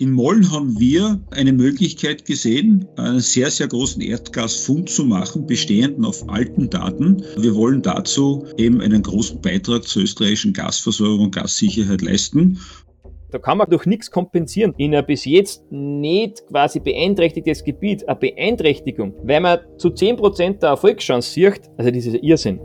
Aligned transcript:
In 0.00 0.12
Molln 0.12 0.50
haben 0.50 0.80
wir 0.80 1.20
eine 1.30 1.52
Möglichkeit 1.52 2.24
gesehen, 2.24 2.88
einen 2.96 3.20
sehr, 3.20 3.50
sehr 3.50 3.68
großen 3.68 4.00
Erdgasfund 4.00 4.88
zu 4.88 5.04
machen, 5.04 5.46
bestehenden 5.46 6.06
auf 6.06 6.26
alten 6.26 6.70
Daten. 6.70 7.22
Wir 7.36 7.54
wollen 7.54 7.82
dazu 7.82 8.46
eben 8.56 8.80
einen 8.80 9.02
großen 9.02 9.42
Beitrag 9.42 9.84
zur 9.84 10.04
österreichischen 10.04 10.54
Gasversorgung 10.54 11.26
und 11.26 11.34
Gassicherheit 11.34 12.00
leisten. 12.00 12.58
Da 13.30 13.38
kann 13.38 13.58
man 13.58 13.68
durch 13.68 13.84
nichts 13.84 14.10
kompensieren. 14.10 14.72
In 14.78 14.94
ein 14.94 15.04
bis 15.04 15.26
jetzt 15.26 15.70
nicht 15.70 16.46
quasi 16.48 16.80
beeinträchtigtes 16.80 17.62
Gebiet 17.62 18.08
eine 18.08 18.18
Beeinträchtigung, 18.18 19.14
weil 19.24 19.42
man 19.42 19.58
zu 19.76 19.88
10% 19.88 20.60
der 20.60 20.70
Erfolgschance 20.70 21.30
sieht, 21.30 21.60
also 21.76 21.90
das 21.90 22.06
ist 22.06 22.14
Irrsinn 22.22 22.58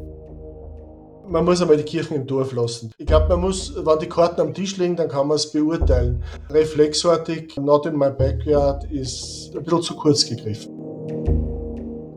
man 1.27 1.45
muss 1.45 1.61
einmal 1.61 1.77
die 1.77 1.83
Kirchen 1.83 2.15
im 2.15 2.27
Dorf 2.27 2.51
lassen. 2.53 2.91
Ich 2.97 3.05
glaube, 3.05 3.29
man 3.29 3.41
muss, 3.41 3.73
wenn 3.75 3.99
die 3.99 4.09
Karten 4.09 4.41
am 4.41 4.53
Tisch 4.53 4.77
liegen, 4.77 4.95
dann 4.95 5.09
kann 5.09 5.27
man 5.27 5.35
es 5.35 5.51
beurteilen. 5.51 6.23
Reflexartig, 6.49 7.57
not 7.57 7.85
in 7.85 7.97
my 7.97 8.09
backyard, 8.09 8.83
ist 8.91 9.51
ein 9.55 9.63
bisschen 9.63 9.81
zu 9.81 9.95
kurz 9.95 10.27
gegriffen. 10.27 10.71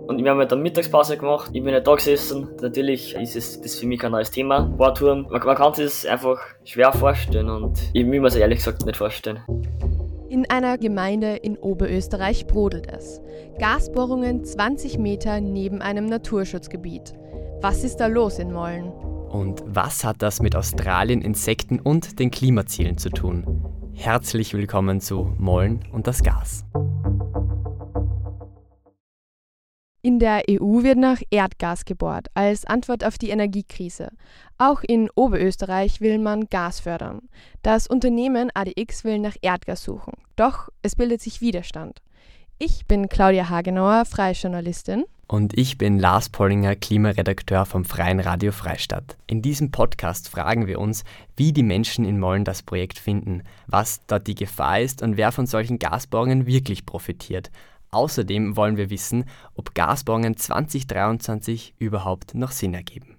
Und 0.09 0.25
wir 0.25 0.31
haben 0.31 0.39
halt 0.39 0.51
dann 0.51 0.63
Mittagspause 0.63 1.17
gemacht. 1.17 1.51
Ich 1.53 1.63
bin 1.63 1.75
nicht 1.75 1.87
da 1.87 1.95
gesessen. 1.95 2.49
Natürlich 2.63 3.15
ist 3.15 3.37
es 3.37 3.61
das 3.61 3.77
für 3.77 3.87
mich 3.87 4.01
kein 4.01 4.13
neues 4.13 4.31
Thema. 4.31 4.61
Bohrturm. 4.63 5.27
Man, 5.31 5.45
man 5.45 5.57
kann 5.57 5.75
sich 5.75 5.85
das 5.85 6.07
einfach 6.07 6.39
schwer 6.65 6.93
vorstellen 6.93 7.51
und 7.51 7.79
ich 7.93 8.07
will 8.07 8.21
mir 8.21 8.29
es 8.29 8.35
ehrlich 8.35 8.59
gesagt 8.59 8.85
nicht 8.87 8.97
vorstellen. 8.97 9.41
In 10.31 10.49
einer 10.51 10.77
Gemeinde 10.77 11.37
in 11.37 11.57
Oberösterreich 11.57 12.47
brodelt 12.47 12.91
es. 12.91 13.21
Gasbohrungen 13.59 14.45
20 14.45 14.99
Meter 14.99 15.41
neben 15.41 15.83
einem 15.83 16.07
Naturschutzgebiet. 16.07 17.15
Was 17.61 17.83
ist 17.83 17.97
da 17.97 18.07
los 18.07 18.39
in 18.39 18.53
Mollen? 18.53 18.85
Und 18.87 19.65
was 19.67 20.05
hat 20.05 20.23
das 20.23 20.41
mit 20.41 20.55
Australien, 20.55 21.21
Insekten 21.21 21.81
und 21.81 22.21
den 22.21 22.31
Klimazielen 22.31 22.99
zu 22.99 23.11
tun? 23.11 23.65
Herzlich 23.95 24.55
willkommen 24.55 25.01
zu 25.01 25.35
Mollen 25.39 25.81
und 25.91 26.07
das 26.07 26.23
Gas. 26.23 26.65
In 30.03 30.21
der 30.21 30.43
EU 30.49 30.85
wird 30.85 30.99
nach 30.99 31.21
Erdgas 31.31 31.85
gebohrt, 31.85 32.29
als 32.35 32.65
Antwort 32.65 33.05
auf 33.05 33.19
die 33.19 33.31
Energiekrise. 33.31 34.13
Auch 34.57 34.85
in 34.87 35.11
Oberösterreich 35.17 36.01
will 36.01 36.21
man 36.21 36.47
Gas 36.47 36.79
fördern. 36.79 37.23
Das 37.63 37.89
Unternehmen 37.89 38.53
ADX 38.55 39.03
will 39.03 39.19
nach 39.19 39.35
Erdgas 39.43 39.83
suchen. 39.83 40.13
Doch 40.37 40.69
es 40.83 40.95
bildet 40.95 41.21
sich 41.21 41.41
Widerstand. 41.41 42.03
Ich 42.61 42.87
bin 42.87 43.09
Claudia 43.09 43.49
Hagenauer, 43.49 44.05
freie 44.05 44.35
Journalistin. 44.35 45.05
Und 45.31 45.59
ich 45.59 45.77
bin 45.77 45.99
Lars 45.99 46.31
Pollinger, 46.31 46.75
Klimaredakteur 46.75 47.67
vom 47.67 47.85
Freien 47.85 48.19
Radio 48.19 48.51
Freistadt. 48.51 49.19
In 49.27 49.43
diesem 49.43 49.71
Podcast 49.71 50.31
fragen 50.31 50.67
wir 50.67 50.79
uns, 50.79 51.05
wie 51.37 51.53
die 51.53 51.63
Menschen 51.63 52.07
in 52.07 52.19
Mollen 52.19 52.45
das 52.45 52.63
Projekt 52.63 52.99
finden, 52.99 53.43
was 53.67 54.01
dort 54.07 54.27
die 54.27 54.35
Gefahr 54.35 54.81
ist 54.81 55.03
und 55.03 55.19
wer 55.19 55.31
von 55.31 55.45
solchen 55.45 55.79
Gasbohrungen 55.79 56.47
wirklich 56.47 56.87
profitiert. 56.87 57.51
Außerdem 57.91 58.57
wollen 58.57 58.79
wir 58.79 58.89
wissen, 58.89 59.27
ob 59.55 59.75
Gasbohrungen 59.75 60.35
2023 60.35 61.75
überhaupt 61.79 62.35
noch 62.35 62.51
Sinn 62.51 62.73
ergeben. 62.73 63.19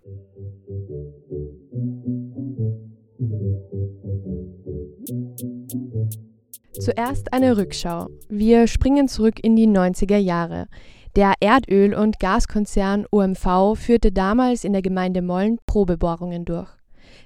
Zuerst 6.79 7.33
eine 7.33 7.55
Rückschau. 7.55 8.09
Wir 8.29 8.65
springen 8.65 9.07
zurück 9.07 9.39
in 9.43 9.55
die 9.55 9.67
90er 9.67 10.17
Jahre. 10.17 10.67
Der 11.19 11.33
Erdöl- 11.41 11.95
und 11.95 12.21
Gaskonzern 12.21 13.05
OMV 13.11 13.75
führte 13.75 14.13
damals 14.13 14.63
in 14.63 14.71
der 14.71 14.81
Gemeinde 14.81 15.21
Molln 15.21 15.59
Probebohrungen 15.65 16.45
durch. 16.45 16.69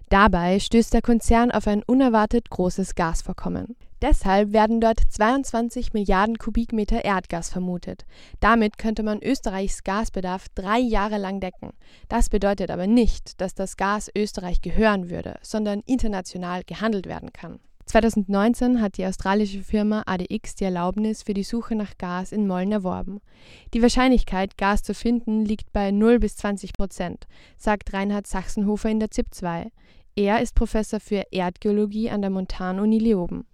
Dabei 0.09 0.57
stößt 0.57 0.95
der 0.95 1.03
Konzern 1.03 1.51
auf 1.51 1.67
ein 1.67 1.83
unerwartet 1.83 2.49
großes 2.49 2.95
Gasvorkommen. 2.95 3.75
Deshalb 4.01 4.51
werden 4.51 4.81
dort 4.81 4.99
22 4.99 5.93
Milliarden 5.93 6.39
Kubikmeter 6.39 7.05
Erdgas 7.05 7.51
vermutet. 7.51 8.07
Damit 8.39 8.79
könnte 8.79 9.03
man 9.03 9.21
Österreichs 9.21 9.83
Gasbedarf 9.83 10.47
drei 10.55 10.79
Jahre 10.79 11.19
lang 11.19 11.39
decken. 11.39 11.69
Das 12.09 12.29
bedeutet 12.29 12.71
aber 12.71 12.87
nicht, 12.87 13.39
dass 13.41 13.53
das 13.53 13.77
Gas 13.77 14.09
Österreich 14.17 14.63
gehören 14.63 15.11
würde, 15.11 15.35
sondern 15.43 15.81
international 15.85 16.63
gehandelt 16.63 17.05
werden 17.05 17.31
kann. 17.31 17.59
2019 17.85 18.81
hat 18.81 18.97
die 18.97 19.05
australische 19.05 19.61
Firma 19.61 20.03
ADX 20.05 20.55
die 20.55 20.63
Erlaubnis 20.63 21.23
für 21.23 21.33
die 21.33 21.43
Suche 21.43 21.75
nach 21.75 21.97
Gas 21.97 22.31
in 22.31 22.47
Mollen 22.47 22.71
erworben. 22.71 23.19
Die 23.73 23.81
Wahrscheinlichkeit, 23.81 24.57
Gas 24.57 24.83
zu 24.83 24.93
finden, 24.93 25.45
liegt 25.45 25.73
bei 25.73 25.91
0 25.91 26.19
bis 26.19 26.35
20 26.37 26.73
Prozent, 26.73 27.27
sagt 27.57 27.93
Reinhard 27.93 28.27
Sachsenhofer 28.27 28.89
in 28.89 28.99
der 28.99 29.11
ZIP 29.11 29.33
2. 29.33 29.71
Er 30.15 30.41
ist 30.41 30.55
Professor 30.55 30.99
für 30.99 31.23
Erdgeologie 31.31 32.09
an 32.09 32.21
der 32.21 32.29
Montanuni 32.29 32.99
Leoben. 32.99 33.45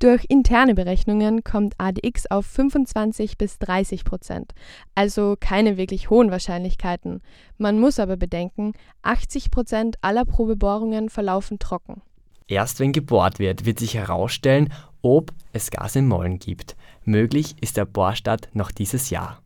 Durch 0.00 0.26
interne 0.28 0.76
Berechnungen 0.76 1.42
kommt 1.42 1.74
ADX 1.78 2.30
auf 2.30 2.46
25 2.46 3.36
bis 3.36 3.58
30 3.58 4.04
Prozent, 4.04 4.52
also 4.94 5.34
keine 5.40 5.76
wirklich 5.76 6.08
hohen 6.08 6.30
Wahrscheinlichkeiten. 6.30 7.20
Man 7.56 7.80
muss 7.80 7.98
aber 7.98 8.16
bedenken, 8.16 8.74
80 9.02 9.50
Prozent 9.50 9.96
aller 10.00 10.24
Probebohrungen 10.24 11.08
verlaufen 11.08 11.58
trocken. 11.58 12.02
Erst 12.48 12.80
wenn 12.80 12.92
gebohrt 12.92 13.38
wird, 13.38 13.66
wird 13.66 13.78
sich 13.78 13.94
herausstellen, 13.94 14.72
ob 15.02 15.32
es 15.52 15.70
Gas 15.70 15.96
im 15.96 16.08
Mollen 16.08 16.38
gibt. 16.38 16.76
Möglich 17.04 17.54
ist 17.60 17.76
der 17.76 17.84
Bohrstart 17.84 18.48
noch 18.54 18.70
dieses 18.70 19.10
Jahr. 19.10 19.42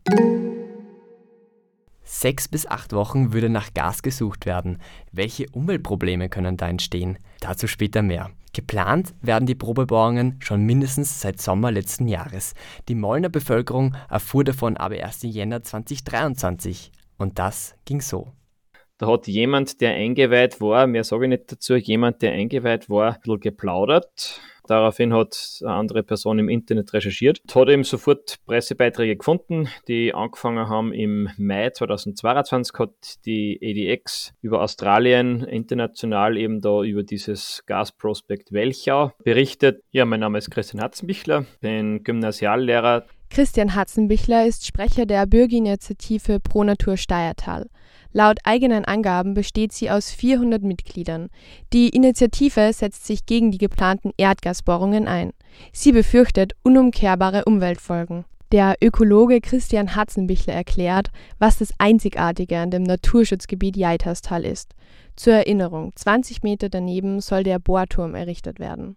Sechs 2.04 2.46
bis 2.46 2.66
acht 2.66 2.92
Wochen 2.92 3.32
würde 3.32 3.48
nach 3.48 3.74
Gas 3.74 4.02
gesucht 4.02 4.46
werden. 4.46 4.78
Welche 5.10 5.46
Umweltprobleme 5.50 6.28
können 6.28 6.56
da 6.56 6.68
entstehen? 6.68 7.18
Dazu 7.40 7.66
später 7.66 8.02
mehr. 8.02 8.30
Geplant 8.52 9.14
werden 9.20 9.46
die 9.46 9.54
Probebohrungen 9.54 10.36
schon 10.40 10.62
mindestens 10.62 11.20
seit 11.20 11.40
Sommer 11.40 11.72
letzten 11.72 12.06
Jahres. 12.06 12.54
Die 12.88 12.94
Mollner 12.94 13.30
Bevölkerung 13.30 13.96
erfuhr 14.10 14.44
davon 14.44 14.76
aber 14.76 14.96
erst 14.96 15.24
im 15.24 15.30
Jänner 15.30 15.62
2023. 15.62 16.92
Und 17.16 17.38
das 17.38 17.74
ging 17.84 18.00
so. 18.00 18.30
Da 18.98 19.06
hat 19.08 19.26
jemand, 19.26 19.80
der 19.80 19.94
eingeweiht 19.94 20.60
war, 20.60 20.86
mehr 20.86 21.04
sage 21.04 21.24
ich 21.24 21.30
nicht 21.30 21.50
dazu, 21.50 21.74
jemand, 21.74 22.22
der 22.22 22.32
eingeweiht 22.32 22.88
war, 22.88 23.14
ein 23.14 23.20
bisschen 23.20 23.40
geplaudert. 23.40 24.40
Daraufhin 24.68 25.12
hat 25.12 25.58
eine 25.62 25.72
andere 25.72 26.02
Person 26.02 26.38
im 26.38 26.48
Internet 26.48 26.92
recherchiert, 26.92 27.40
hat 27.52 27.68
eben 27.68 27.82
sofort 27.84 28.36
Pressebeiträge 28.46 29.16
gefunden, 29.16 29.68
die 29.88 30.14
angefangen 30.14 30.68
haben 30.68 30.92
im 30.92 31.28
Mai 31.36 31.70
2022 31.70 32.78
hat 32.78 33.24
die 33.26 33.58
ADX 33.60 34.32
über 34.40 34.62
Australien 34.62 35.42
international 35.42 36.36
eben 36.36 36.60
da 36.60 36.82
über 36.82 37.02
dieses 37.02 37.64
Gasprospekt 37.66 38.52
Welchau 38.52 39.12
berichtet. 39.24 39.82
Ja, 39.90 40.04
mein 40.04 40.20
Name 40.20 40.38
ist 40.38 40.50
Christian 40.50 40.82
Hatzenbichler, 40.82 41.44
bin 41.60 42.04
Gymnasiallehrer. 42.04 43.06
Christian 43.30 43.74
Hatzenbichler 43.74 44.46
ist 44.46 44.66
Sprecher 44.66 45.06
der 45.06 45.26
Bürgerinitiative 45.26 46.38
Pro 46.38 46.62
Natur 46.64 46.96
Steiertal. 46.96 47.68
Laut 48.12 48.38
eigenen 48.44 48.84
Angaben 48.84 49.34
besteht 49.34 49.72
sie 49.72 49.90
aus 49.90 50.10
400 50.10 50.62
Mitgliedern. 50.62 51.28
Die 51.72 51.88
Initiative 51.88 52.72
setzt 52.72 53.06
sich 53.06 53.26
gegen 53.26 53.50
die 53.50 53.58
geplanten 53.58 54.12
Erdgasbohrungen 54.16 55.08
ein. 55.08 55.32
Sie 55.72 55.92
befürchtet 55.92 56.52
unumkehrbare 56.62 57.44
Umweltfolgen. 57.44 58.24
Der 58.52 58.76
Ökologe 58.82 59.40
Christian 59.40 59.96
Hatzenbichler 59.96 60.52
erklärt, 60.52 61.08
was 61.38 61.56
das 61.56 61.70
Einzigartige 61.78 62.58
an 62.58 62.70
dem 62.70 62.82
Naturschutzgebiet 62.82 63.78
Jeitastal 63.78 64.44
ist. 64.44 64.74
Zur 65.16 65.32
Erinnerung, 65.32 65.92
20 65.96 66.42
Meter 66.42 66.68
daneben 66.68 67.22
soll 67.22 67.44
der 67.44 67.58
Bohrturm 67.58 68.14
errichtet 68.14 68.58
werden. 68.58 68.96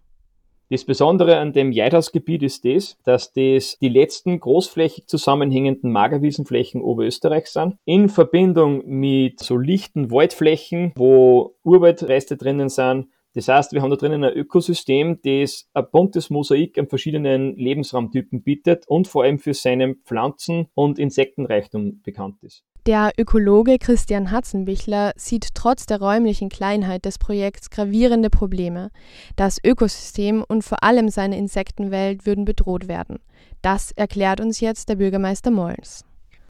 Das 0.68 0.84
Besondere 0.84 1.38
an 1.38 1.52
dem 1.52 1.70
Jeithausgebiet 1.70 2.42
ist 2.42 2.64
das, 2.64 2.96
dass 3.04 3.32
das 3.32 3.78
die 3.78 3.88
letzten 3.88 4.40
großflächig 4.40 5.06
zusammenhängenden 5.06 5.92
Magerwiesenflächen 5.92 6.82
Oberösterreichs 6.82 7.52
sind, 7.52 7.76
in 7.84 8.08
Verbindung 8.08 8.84
mit 8.84 9.38
so 9.38 9.58
lichten 9.58 10.10
Waldflächen, 10.10 10.92
wo 10.96 11.54
Urwaldreste 11.62 12.36
drinnen 12.36 12.68
sind. 12.68 13.06
Das 13.34 13.46
heißt, 13.46 13.74
wir 13.74 13.82
haben 13.82 13.90
da 13.90 13.96
drinnen 13.96 14.24
ein 14.24 14.32
Ökosystem, 14.32 15.20
das 15.22 15.68
ein 15.72 15.86
buntes 15.92 16.30
Mosaik 16.30 16.78
an 16.78 16.88
verschiedenen 16.88 17.54
Lebensraumtypen 17.56 18.42
bietet 18.42 18.88
und 18.88 19.06
vor 19.06 19.22
allem 19.22 19.38
für 19.38 19.54
seinen 19.54 20.00
Pflanzen- 20.04 20.66
und 20.74 20.98
Insektenreichtum 20.98 22.00
bekannt 22.02 22.42
ist. 22.42 22.64
Der 22.86 23.10
Ökologe 23.18 23.78
Christian 23.80 24.30
Hatzenbichler 24.30 25.12
sieht 25.16 25.54
trotz 25.54 25.86
der 25.86 25.98
räumlichen 25.98 26.48
Kleinheit 26.48 27.04
des 27.04 27.18
Projekts 27.18 27.68
gravierende 27.68 28.30
Probleme. 28.30 28.92
Das 29.34 29.58
Ökosystem 29.64 30.44
und 30.46 30.62
vor 30.62 30.84
allem 30.84 31.08
seine 31.08 31.36
Insektenwelt 31.36 32.26
würden 32.26 32.44
bedroht 32.44 32.86
werden. 32.86 33.18
Das 33.60 33.90
erklärt 33.90 34.40
uns 34.40 34.60
jetzt 34.60 34.88
der 34.88 34.94
Bürgermeister 34.94 35.50
Mollens. 35.50 36.04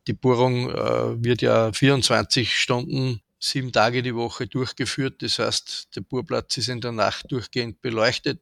Die 0.07 0.13
Bohrung 0.13 0.69
äh, 0.69 1.25
wird 1.25 1.41
ja 1.41 1.73
24 1.73 2.55
Stunden 2.55 3.23
sieben 3.39 3.73
Tage 3.73 4.03
die 4.03 4.15
Woche 4.15 4.47
durchgeführt. 4.47 5.23
Das 5.23 5.39
heißt, 5.39 5.89
der 5.95 6.01
Burplatz 6.01 6.57
ist 6.57 6.69
in 6.69 6.81
der 6.81 6.93
Nacht 6.93 7.31
durchgehend 7.31 7.81
beleuchtet. 7.83 8.41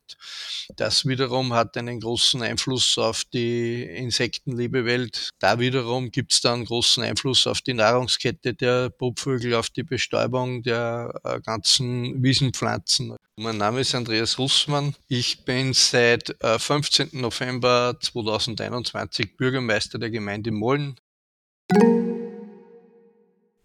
Das 0.77 1.07
wiederum 1.07 1.53
hat 1.53 1.77
einen 1.77 2.01
großen 2.01 2.43
Einfluss 2.43 2.97
auf 2.99 3.25
die 3.25 3.83
Insektenlebewelt. 3.83 5.31
Da 5.39 5.59
wiederum 5.59 6.11
gibt 6.11 6.33
es 6.33 6.41
dann 6.41 6.65
großen 6.65 7.03
Einfluss 7.03 7.47
auf 7.47 7.61
die 7.61 7.75
Nahrungskette 7.75 8.55
der 8.55 8.91
Brutvögel, 8.91 9.55
auf 9.55 9.71
die 9.71 9.83
Bestäubung 9.83 10.63
der 10.63 11.21
äh, 11.25 11.41
ganzen 11.41 12.23
Wiesenpflanzen. 12.23 13.17
Mein 13.37 13.59
Name 13.59 13.81
ist 13.81 13.95
Andreas 13.95 14.39
Russmann. 14.39 14.95
Ich 15.09 15.45
bin 15.45 15.73
seit 15.73 16.37
15. 16.41 17.13
Äh, 17.13 17.17
November 17.17 17.97
2021 18.01 19.37
Bürgermeister 19.37 19.99
der 19.99 20.11
Gemeinde 20.11 20.53
Mollen. 20.53 20.97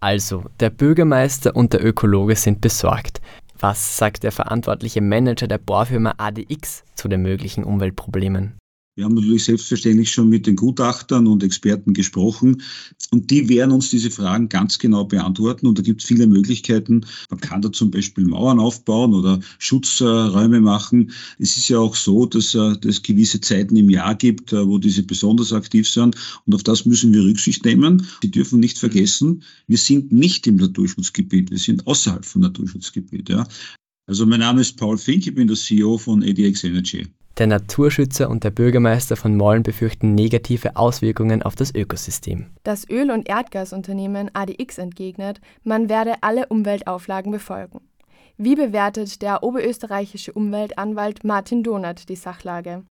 Also, 0.02 0.46
der 0.60 0.70
Bürgermeister 0.70 1.56
und 1.56 1.74
der 1.74 1.84
Ökologe 1.84 2.36
sind 2.36 2.62
besorgt. 2.62 3.20
Was 3.60 3.98
sagt 3.98 4.24
der 4.24 4.32
verantwortliche 4.32 5.02
Manager 5.02 5.48
der 5.48 5.58
Bohrfirma 5.58 6.14
ADX 6.18 6.86
zu 6.96 7.10
den 7.10 7.22
möglichen 7.22 7.66
Umweltproblemen? 7.66 8.59
Wir 9.00 9.06
haben 9.06 9.16
natürlich 9.16 9.46
selbstverständlich 9.46 10.12
schon 10.12 10.28
mit 10.28 10.46
den 10.46 10.58
Gutachtern 10.58 11.26
und 11.26 11.42
Experten 11.42 11.94
gesprochen 11.94 12.62
und 13.12 13.32
die 13.32 13.48
werden 13.48 13.72
uns 13.72 13.90
diese 13.90 14.12
Fragen 14.12 14.50
ganz 14.50 14.78
genau 14.78 15.06
beantworten 15.06 15.68
und 15.68 15.78
da 15.78 15.84
gibt 15.84 16.02
es 16.02 16.08
viele 16.10 16.28
Möglichkeiten. 16.28 17.06
Man 17.30 17.40
kann 17.40 17.62
da 17.62 17.72
zum 17.72 17.92
Beispiel 17.92 18.26
Mauern 18.26 18.60
aufbauen 18.60 19.14
oder 19.14 19.40
Schutzräume 19.58 20.60
machen. 20.60 21.12
Es 21.38 21.56
ist 21.56 21.70
ja 21.70 21.80
auch 21.80 21.96
so, 21.96 22.26
dass 22.26 22.54
äh, 22.56 22.76
es 22.86 23.02
gewisse 23.02 23.40
Zeiten 23.40 23.78
im 23.78 23.90
Jahr 23.90 24.16
gibt, 24.16 24.52
äh, 24.52 24.68
wo 24.68 24.78
diese 24.80 25.04
besonders 25.04 25.54
aktiv 25.54 25.90
sind 25.90 26.18
und 26.46 26.54
auf 26.54 26.64
das 26.64 26.86
müssen 26.86 27.14
wir 27.14 27.24
Rücksicht 27.24 27.64
nehmen. 27.64 28.06
Sie 28.22 28.32
dürfen 28.32 28.60
nicht 28.60 28.78
vergessen, 28.78 29.44
wir 29.68 29.78
sind 29.78 30.12
nicht 30.12 30.46
im 30.46 30.58
Naturschutzgebiet, 30.58 31.52
wir 31.52 31.58
sind 31.58 31.88
außerhalb 31.88 32.26
vom 32.26 32.42
Naturschutzgebiet. 32.42 33.30
Ja. 33.30 33.48
Also 34.08 34.26
mein 34.26 34.42
Name 34.42 34.60
ist 34.60 34.76
Paul 34.76 34.98
Fink, 34.98 35.26
ich 35.26 35.34
bin 35.34 35.48
der 35.48 35.56
CEO 35.56 35.98
von 35.98 36.22
ADX 36.22 36.66
Energy. 36.66 37.08
Der 37.40 37.48
Naturschützer 37.48 38.30
und 38.30 38.44
der 38.44 38.52
Bürgermeister 38.52 39.16
von 39.16 39.38
Mollen 39.38 39.64
befürchten 39.64 40.14
negative 40.14 40.76
Auswirkungen 40.76 41.42
auf 41.42 41.56
das 41.56 41.74
Ökosystem. 41.74 42.48
Das 42.64 42.88
Öl- 42.90 43.12
und 43.12 43.30
Erdgasunternehmen 43.30 44.30
ADX 44.34 44.78
entgegnet, 44.78 45.40
man 45.64 45.88
werde 45.88 46.16
alle 46.20 46.48
Umweltauflagen 46.48 47.32
befolgen. 47.32 47.80
Wie 48.36 48.56
bewertet 48.56 49.22
der 49.22 49.42
oberösterreichische 49.42 50.34
Umweltanwalt 50.34 51.24
Martin 51.24 51.64
Donat 51.64 52.10
die 52.10 52.18
Sachlage? 52.18 52.84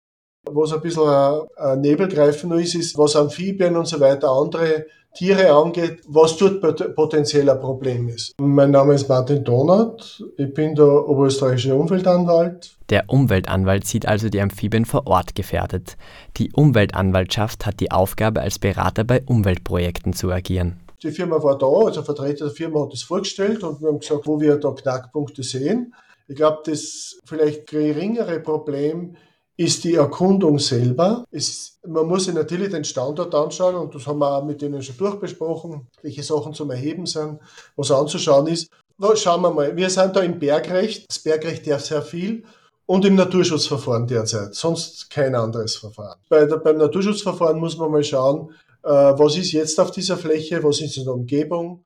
Was 0.53 0.73
ein 0.73 0.81
bisschen 0.81 1.09
ein 1.57 1.81
Nebelgreifen 1.81 2.53
ist, 2.59 2.75
ist, 2.75 2.97
was 2.97 3.17
Amphibien 3.17 3.77
und 3.77 3.87
so 3.87 4.01
weiter 4.01 4.31
andere 4.31 4.87
Tiere 5.15 5.53
angeht, 5.53 6.01
was 6.07 6.37
dort 6.37 6.95
potenziell 6.95 7.51
ein 7.51 7.59
Problem 7.59 8.09
ist. 8.09 8.35
Mein 8.39 8.71
Name 8.71 8.95
ist 8.95 9.09
Martin 9.09 9.43
Donat, 9.43 10.23
ich 10.37 10.55
bin 10.55 10.75
der 10.75 11.09
oberösterreichische 11.09 11.75
Umweltanwalt. 11.75 12.77
Der 12.91 13.05
Umweltanwalt 13.09 13.87
sieht 13.87 14.07
also 14.07 14.29
die 14.29 14.41
Amphibien 14.41 14.85
vor 14.85 15.07
Ort 15.07 15.35
gefährdet. 15.35 15.97
Die 16.37 16.53
Umweltanwaltschaft 16.53 17.67
hat 17.67 17.81
die 17.81 17.91
Aufgabe, 17.91 18.43
als 18.43 18.59
Berater 18.59 19.05
bei 19.05 19.23
Umweltprojekten 19.27 20.13
zu 20.13 20.31
agieren. 20.31 20.79
Die 21.03 21.11
Firma 21.11 21.43
war 21.43 21.59
da, 21.59 21.67
also 21.67 22.01
ein 22.01 22.07
Vertreter 22.07 22.47
der 22.47 22.55
Firma 22.55 22.83
hat 22.83 22.93
das 22.93 23.03
vorgestellt 23.03 23.63
und 23.65 23.81
wir 23.81 23.89
haben 23.89 24.01
gesagt, 24.01 24.27
wo 24.27 24.41
wir 24.41 24.57
da 24.57 24.71
Knackpunkte 24.71 25.43
sehen. 25.43 25.95
Ich 26.29 26.37
glaube, 26.37 26.59
das 26.65 27.19
vielleicht 27.25 27.67
geringere 27.67 28.41
Problem 28.41 29.17
ist 29.59 29.83
die 29.83 29.95
Erkundung 29.95 30.59
selber. 30.61 31.25
Es, 31.33 31.79
man 31.87 32.07
muss 32.07 32.25
sich 32.25 32.35
natürlich 32.35 32.71
den 32.71 32.85
Standort 32.85 33.35
anschauen 33.35 33.75
und 33.75 33.93
das 33.93 34.07
haben 34.07 34.21
wir 34.21 34.37
auch 34.37 34.45
mit 34.45 34.63
denen 34.63 34.83
schon 34.83 34.97
durchbesprochen, 34.97 35.89
welche 36.01 36.23
Sachen 36.23 36.55
zum 36.55 36.71
Erheben 36.71 37.07
sind, 37.07 37.41
was 37.77 37.91
anzuschauen 37.91 38.47
ist. 38.47 38.71
Na, 38.99 39.15
schauen 39.17 39.43
wir 39.43 39.51
mal, 39.51 39.77
wir 39.77 39.91
sind 39.91 40.15
da 40.15 40.21
im 40.21 40.39
Bergrecht. 40.39 41.07
Das 41.09 41.19
Bergrecht 41.19 41.67
darf 41.67 41.85
sehr 41.85 42.03
viel 42.03 42.45
und 42.87 43.05
im 43.05 43.17
Naturschutzverfahren 43.17 44.07
derzeit, 44.07 44.55
sonst 44.55 45.11
kein 45.11 45.35
anderes 45.35 45.77
Verfahren. 45.77 46.21
Bei 46.29 46.47
der, 46.47 46.59
beim 46.59 46.79
Naturschutzverfahren 46.79 47.59
muss 47.59 47.77
man 47.77 47.91
mal 47.91 48.05
schauen, 48.05 48.53
äh, 48.85 48.89
was 48.91 49.37
ist 49.37 49.51
jetzt 49.51 49.79
auf 49.81 49.91
dieser 49.91 50.17
Fläche, 50.17 50.63
was 50.63 50.81
ist 50.81 50.97
in 50.97 51.05
der 51.05 51.15
Umgebung. 51.15 51.85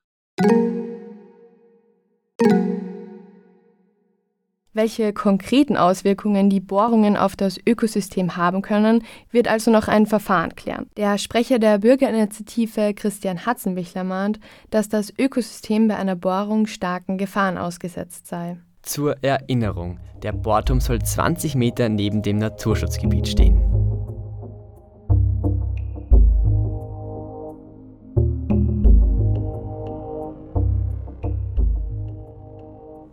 Welche 4.75 5.13
konkreten 5.13 5.77
Auswirkungen 5.77 6.49
die 6.49 6.61
Bohrungen 6.61 7.17
auf 7.17 7.37
das 7.37 7.59
Ökosystem 7.67 8.37
haben 8.37 8.63
können, 8.63 9.05
wird 9.31 9.47
also 9.47 9.71
noch 9.71 9.87
ein 9.87 10.07
Verfahren 10.07 10.55
klären. 10.57 10.87
Der 10.97 11.19
Sprecher 11.19 11.59
der 11.59 11.79
Bürgerinitiative 11.79 12.95
Christian 12.95 13.45
Hatzenbichler 13.45 14.03
mahnt, 14.03 14.41
dass 14.71 14.89
das 14.89 15.13
Ökosystem 15.19 15.89
bei 15.89 15.97
einer 15.97 16.17
Bohrung 16.17 16.67
starken 16.67 17.19
Gefahren 17.19 17.59
ausgesetzt 17.59 18.27
sei. 18.27 18.57
Zur 18.81 19.23
Erinnerung, 19.23 20.01
der 20.23 20.33
Bohrturm 20.33 20.81
soll 20.81 21.01
20 21.03 21.55
Meter 21.55 21.91
neben 21.91 22.23
dem 22.23 22.39
Naturschutzgebiet 22.39 23.29
stehen. 23.29 23.72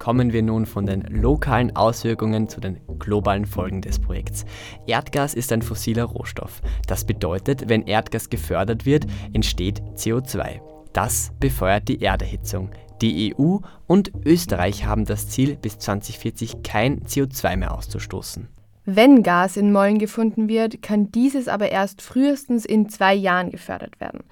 Kommen 0.09 0.33
wir 0.33 0.41
nun 0.41 0.65
von 0.65 0.88
den 0.88 1.03
lokalen 1.03 1.75
Auswirkungen 1.75 2.50
zu 2.50 2.59
den 2.59 2.79
globalen 2.97 3.45
Folgen 3.45 3.83
des 3.83 4.00
Projekts. 4.00 4.44
Erdgas 4.88 5.35
ist 5.35 5.51
ein 5.51 5.61
fossiler 5.61 6.06
Rohstoff. 6.06 6.63
Das 6.88 7.06
bedeutet, 7.06 7.69
wenn 7.69 7.83
Erdgas 7.83 8.31
gefördert 8.31 8.88
wird, 8.88 9.06
entsteht 9.33 9.83
CO2. 9.94 10.61
Das 10.94 11.31
befeuert 11.39 11.88
die 11.89 12.01
Erderhitzung. 12.01 12.71
Die 13.03 13.35
EU 13.38 13.57
und 13.85 14.11
Österreich 14.25 14.83
haben 14.83 15.06
das 15.06 15.29
Ziel, 15.29 15.57
bis 15.57 15.77
2040 15.77 16.63
kein 16.63 17.01
CO2 17.01 17.57
mehr 17.57 17.77
auszustoßen. 17.77 18.47
Wenn 18.91 19.21
Gas 19.21 19.56
in 19.56 19.71
Mollen 19.71 20.00
gefunden 20.00 20.50
wird, 20.50 20.81
kann 20.81 21.12
dieses 21.12 21.47
aber 21.47 21.69
erst 21.69 22.01
frühestens 22.01 22.65
in 22.65 22.89
zwei 22.89 23.13
Jahren 23.13 23.51
gefördert 23.51 24.00
werden. 24.00 24.24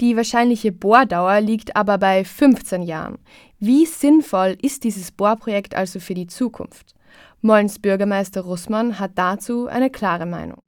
Die 0.00 0.16
wahrscheinliche 0.16 0.72
Bohrdauer 0.72 1.42
liegt 1.42 1.76
aber 1.76 1.98
bei 1.98 2.24
15 2.24 2.82
Jahren. 2.82 3.18
Wie 3.58 3.84
sinnvoll 3.84 4.56
ist 4.62 4.84
dieses 4.84 5.10
Bohrprojekt 5.10 5.74
also 5.74 6.00
für 6.00 6.14
die 6.14 6.28
Zukunft? 6.28 6.94
Mollens 7.42 7.78
Bürgermeister 7.78 8.40
Russmann 8.40 8.98
hat 8.98 9.12
dazu 9.16 9.66
eine 9.66 9.90
klare 9.90 10.24
Meinung. 10.24 10.62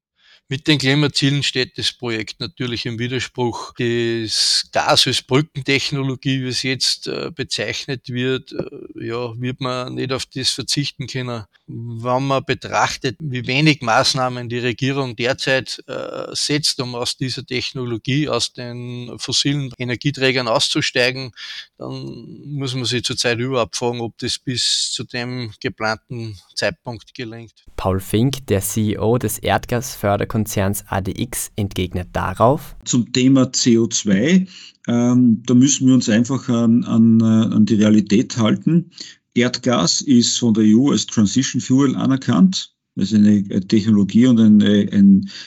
Mit 0.51 0.67
den 0.67 0.79
Klimazielen 0.79 1.43
steht 1.43 1.79
das 1.79 1.93
Projekt 1.93 2.41
natürlich 2.41 2.85
im 2.85 2.99
Widerspruch. 2.99 3.73
Das 3.79 4.69
Gas 4.73 5.06
als 5.06 5.23
Brückentechnologie, 5.23 6.43
wie 6.43 6.49
es 6.49 6.62
jetzt 6.62 7.06
äh, 7.06 7.31
bezeichnet 7.35 8.11
wird, 8.11 8.53
äh, 8.53 9.06
ja, 9.06 9.33
wird 9.41 9.61
man 9.62 9.94
nicht 9.94 10.12
auf 10.12 10.27
das 10.27 10.51
verzichten 10.51 11.06
können. 11.06 11.44
Wenn 11.69 12.26
man 12.26 12.44
betrachtet, 12.44 13.17
wie 13.20 13.47
wenig 13.47 13.82
Maßnahmen 13.82 14.49
die 14.49 14.59
Regierung 14.59 15.15
derzeit 15.17 15.82
äh, 15.87 16.35
setzt, 16.35 16.81
um 16.81 16.94
aus 16.94 17.17
dieser 17.17 17.44
Technologie, 17.44 18.29
aus 18.29 18.55
den 18.55 19.19
fossilen 19.19 19.70
Energieträgern 19.79 20.49
auszusteigen, 20.49 21.32
dann 21.76 22.41
muss 22.47 22.75
man 22.75 22.87
sich 22.87 23.05
zurzeit 23.05 23.38
überhaupt 23.38 23.76
fragen, 23.76 24.00
ob 24.00 24.17
das 24.19 24.38
bis 24.38 24.91
zu 24.93 25.05
dem 25.05 25.53
geplanten 25.61 26.38
Zeitpunkt 26.55 27.15
gelingt. 27.15 27.53
Paul 27.77 28.01
Fink, 28.01 28.46
der 28.46 28.63
CEO 28.63 29.19
des 29.19 29.39
Erdgasförderkonzerns 29.39 30.84
ADX, 30.89 31.51
entgegnet 31.55 32.08
darauf. 32.13 32.77
Zum 32.84 33.13
Thema 33.13 33.43
CO2, 33.43 34.48
ähm, 34.89 35.43
da 35.46 35.55
müssen 35.55 35.87
wir 35.87 35.94
uns 35.94 36.08
einfach 36.08 36.48
an, 36.48 36.84
an, 36.84 37.20
äh, 37.20 37.55
an 37.55 37.67
die 37.67 37.75
Realität 37.75 38.39
halten. 38.39 38.91
Erdgas 39.35 40.01
ist 40.03 40.39
von 40.39 40.55
der 40.55 40.65
EU 40.65 40.91
als 40.91 41.06
Transition 41.06 41.61
Fuel 41.61 41.94
anerkannt. 41.97 42.75
Das 42.97 43.13
ist 43.13 43.19
eine 43.19 43.44
Technologie 43.69 44.27
und 44.27 44.41
eine, 44.41 44.89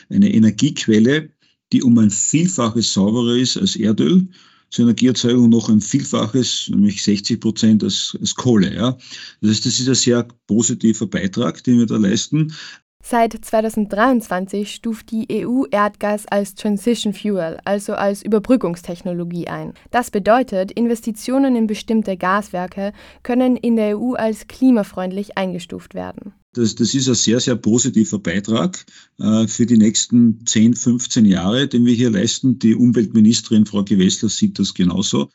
eine 0.09 0.33
Energiequelle, 0.33 1.29
die 1.73 1.83
um 1.83 1.97
ein 1.97 2.09
Vielfaches 2.09 2.93
sauberer 2.93 3.35
ist 3.35 3.57
als 3.57 3.75
Erdöl 3.75 4.27
zur 4.71 4.85
Energieerzeugung 4.85 5.49
noch 5.49 5.69
ein 5.69 5.81
Vielfaches, 5.81 6.69
nämlich 6.69 7.03
60 7.03 7.39
Prozent 7.39 7.83
als, 7.83 8.17
als 8.19 8.33
Kohle. 8.33 8.73
Ja. 8.73 8.97
Das 9.41 9.51
heißt, 9.51 9.65
das 9.65 9.79
ist 9.79 9.89
ein 9.89 9.95
sehr 9.95 10.27
positiver 10.47 11.07
Beitrag, 11.07 11.63
den 11.63 11.79
wir 11.79 11.85
da 11.85 11.97
leisten. 11.97 12.53
Seit 13.03 13.33
2023 13.33 14.73
stuft 14.73 15.11
die 15.11 15.45
EU 15.45 15.63
Erdgas 15.71 16.25
als 16.27 16.55
Transition 16.55 17.13
Fuel, 17.13 17.57
also 17.65 17.93
als 17.93 18.23
Überbrückungstechnologie 18.23 19.47
ein. 19.47 19.73
Das 19.89 20.11
bedeutet, 20.11 20.71
Investitionen 20.71 21.55
in 21.55 21.67
bestimmte 21.67 22.17
Gaswerke 22.17 22.93
können 23.23 23.57
in 23.57 23.75
der 23.75 23.97
EU 23.97 24.13
als 24.13 24.47
klimafreundlich 24.47 25.37
eingestuft 25.37 25.93
werden. 25.93 26.33
Das, 26.53 26.75
das 26.75 26.93
ist 26.93 27.07
ein 27.07 27.15
sehr, 27.15 27.39
sehr 27.39 27.55
positiver 27.55 28.19
Beitrag 28.19 28.85
äh, 29.19 29.47
für 29.47 29.65
die 29.65 29.77
nächsten 29.77 30.45
10, 30.45 30.75
15 30.75 31.25
Jahre, 31.25 31.67
den 31.67 31.85
wir 31.85 31.93
hier 31.93 32.11
leisten. 32.11 32.59
Die 32.59 32.75
Umweltministerin 32.75 33.65
Frau 33.65 33.83
Gewessler 33.83 34.29
sieht 34.29 34.59
das 34.59 34.73
genauso. 34.73 35.29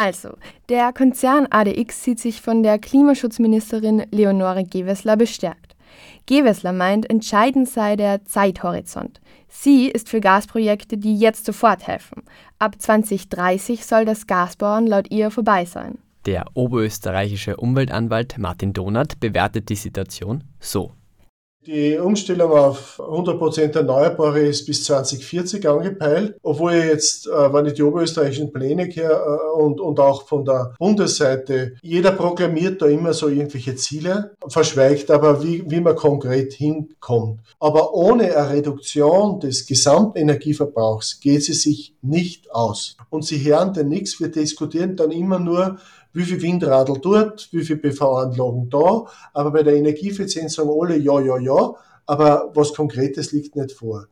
Also, 0.00 0.30
der 0.70 0.94
Konzern 0.94 1.46
ADX 1.50 2.02
sieht 2.02 2.20
sich 2.20 2.40
von 2.40 2.62
der 2.62 2.78
Klimaschutzministerin 2.78 4.04
Leonore 4.10 4.64
Gewessler 4.64 5.18
bestärkt. 5.18 5.76
Gewessler 6.24 6.72
meint, 6.72 7.10
entscheidend 7.10 7.68
sei 7.68 7.96
der 7.96 8.24
Zeithorizont. 8.24 9.20
Sie 9.46 9.88
ist 9.88 10.08
für 10.08 10.20
Gasprojekte, 10.20 10.96
die 10.96 11.18
jetzt 11.18 11.44
sofort 11.44 11.86
helfen. 11.86 12.22
Ab 12.58 12.76
2030 12.78 13.84
soll 13.84 14.06
das 14.06 14.26
Gasbohren 14.26 14.86
laut 14.86 15.10
ihr 15.10 15.30
vorbei 15.30 15.66
sein. 15.66 15.98
Der 16.24 16.46
oberösterreichische 16.54 17.58
Umweltanwalt 17.58 18.38
Martin 18.38 18.72
Donath 18.72 19.20
bewertet 19.20 19.68
die 19.68 19.76
Situation 19.76 20.44
so. 20.60 20.92
Die 21.66 21.98
Umstellung 21.98 22.52
auf 22.52 22.98
100% 22.98 23.76
Erneuerbare 23.76 24.40
ist 24.40 24.64
bis 24.64 24.82
2040 24.84 25.68
angepeilt, 25.68 26.36
obwohl 26.42 26.72
jetzt, 26.72 27.26
äh, 27.26 27.52
wenn 27.52 27.66
ich 27.66 27.74
die 27.74 27.82
oberösterreichischen 27.82 28.50
Pläne 28.50 28.84
her 28.84 29.10
äh, 29.10 29.60
und, 29.60 29.78
und 29.78 30.00
auch 30.00 30.26
von 30.26 30.46
der 30.46 30.74
Bundesseite, 30.78 31.76
jeder 31.82 32.12
proklamiert 32.12 32.80
da 32.80 32.86
immer 32.86 33.12
so 33.12 33.28
irgendwelche 33.28 33.74
Ziele, 33.76 34.34
verschweigt 34.48 35.10
aber, 35.10 35.42
wie, 35.42 35.62
wie 35.70 35.80
man 35.80 35.96
konkret 35.96 36.54
hinkommt. 36.54 37.40
Aber 37.58 37.92
ohne 37.92 38.34
eine 38.34 38.54
Reduktion 38.54 39.38
des 39.40 39.66
gesamten 39.66 40.16
Energieverbrauchs 40.16 41.20
geht 41.20 41.44
sie 41.44 41.52
sich 41.52 41.94
nicht 42.00 42.50
aus. 42.52 42.96
Und 43.10 43.26
Sie 43.26 43.44
hören 43.44 43.74
denn 43.74 43.88
nichts, 43.88 44.18
wir 44.18 44.28
diskutieren 44.28 44.96
dann 44.96 45.10
immer 45.10 45.38
nur, 45.38 45.76
wie 46.12 46.24
viel 46.24 46.42
Windradl 46.42 46.98
dort, 47.00 47.48
wie 47.52 47.64
viel 47.64 47.76
PV-Anlagen 47.76 48.68
da, 48.70 49.06
aber 49.32 49.50
bei 49.50 49.62
der 49.62 49.74
Energieeffizienz 49.74 50.54
sagen 50.54 50.70
alle 50.70 50.96
ja, 50.96 51.20
ja, 51.20 51.38
ja, 51.38 51.74
aber 52.06 52.50
was 52.54 52.74
Konkretes 52.74 53.32
liegt 53.32 53.56
nicht 53.56 53.72
vor. 53.72 54.06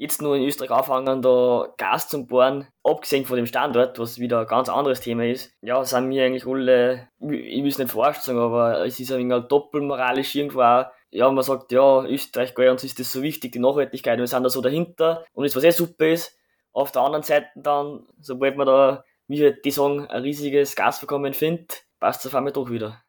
Jetzt 0.00 0.22
nur 0.22 0.36
in 0.36 0.44
Österreich 0.44 0.70
anfangen, 0.70 1.22
da 1.22 1.74
Gas 1.76 2.08
zu 2.08 2.24
bohren, 2.24 2.68
abgesehen 2.84 3.26
von 3.26 3.36
dem 3.36 3.46
Standort, 3.46 3.98
was 3.98 4.20
wieder 4.20 4.40
ein 4.40 4.46
ganz 4.46 4.68
anderes 4.68 5.00
Thema 5.00 5.26
ist. 5.26 5.50
Ja, 5.60 5.84
sind 5.84 6.08
wir 6.10 6.24
eigentlich 6.24 6.46
alle, 6.46 7.08
ich 7.20 7.62
will 7.62 7.66
es 7.66 7.78
nicht 7.78 7.90
verarscht 7.90 8.22
sagen, 8.22 8.38
aber 8.38 8.86
es 8.86 9.00
ist 9.00 9.10
ein 9.10 9.18
wenig 9.18 9.48
doppelmoralisch 9.48 10.36
irgendwo 10.36 10.60
auch, 10.60 10.86
ja, 11.10 11.28
man 11.30 11.42
sagt, 11.42 11.72
ja, 11.72 12.04
Österreich, 12.04 12.54
gell, 12.54 12.70
uns 12.70 12.84
ist 12.84 13.00
das 13.00 13.10
so 13.10 13.22
wichtig, 13.22 13.52
die 13.52 13.58
Nachhaltigkeit, 13.58 14.18
wir 14.20 14.26
sind 14.28 14.44
da 14.44 14.50
so 14.50 14.60
dahinter 14.60 15.24
und 15.32 15.44
das, 15.44 15.56
was 15.56 15.64
eh 15.64 15.70
super 15.70 16.06
ist, 16.06 16.37
auf 16.72 16.92
der 16.92 17.02
anderen 17.02 17.22
Seite 17.22 17.48
dann, 17.56 18.06
sobald 18.20 18.56
man 18.56 18.66
da, 18.66 19.04
wie 19.26 19.54
die 19.64 19.70
sagen, 19.70 20.06
ein 20.06 20.22
riesiges 20.22 20.74
Gasverkommen 20.76 21.34
findet, 21.34 21.84
passt 22.00 22.20
es 22.20 22.26
auf 22.26 22.34
einmal 22.34 22.52
doch 22.52 22.70
wieder. 22.70 23.02